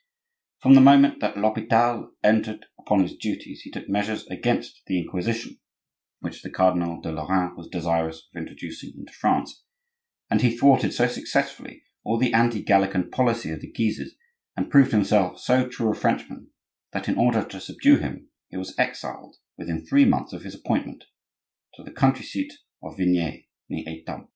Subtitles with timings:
[0.63, 5.59] From the moment that l'Hopital entered upon his duties he took measures against the Inquisition,
[6.21, 9.61] which the Cardinal de Lorraine was desirous of introducing into France;
[10.27, 14.15] and he thwarted so successfully all the anti gallican policy of the Guises,
[14.57, 16.49] and proved himself so true a Frenchmen,
[16.93, 21.03] that in order to subdue him he was exiled, within three months of his appointment,
[21.75, 24.29] to his country seat of Vignay, near Etampes.